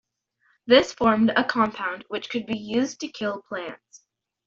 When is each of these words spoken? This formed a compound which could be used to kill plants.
This 0.65 0.91
formed 0.95 1.29
a 1.29 1.43
compound 1.43 2.05
which 2.07 2.31
could 2.31 2.47
be 2.47 2.57
used 2.57 3.01
to 3.01 3.07
kill 3.07 3.43
plants. 3.43 4.03